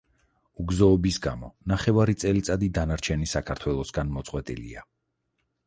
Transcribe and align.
უგზოობის 0.61 1.19
გამო 1.25 1.49
ნახევარი 1.73 2.17
წელიწადი 2.25 2.71
დანარჩენი 2.79 3.31
საქართველოსგან 3.35 4.13
მოწყვეტილია. 4.19 4.85